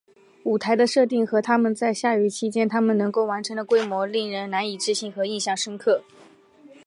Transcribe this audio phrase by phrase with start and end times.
[0.45, 6.01] 舞台的设定和他们在下雨期间他们能够完成的规模令人难以置信和印象深刻。